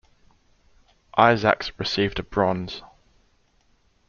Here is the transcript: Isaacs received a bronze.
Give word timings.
Isaacs 1.19 1.71
received 1.77 2.17
a 2.17 2.23
bronze. 2.23 2.81